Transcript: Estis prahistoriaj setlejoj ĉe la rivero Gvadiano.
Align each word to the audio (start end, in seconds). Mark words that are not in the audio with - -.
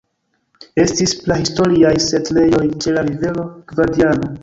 Estis 0.83 1.13
prahistoriaj 1.27 1.93
setlejoj 2.09 2.65
ĉe 2.83 2.99
la 2.99 3.09
rivero 3.13 3.51
Gvadiano. 3.73 4.37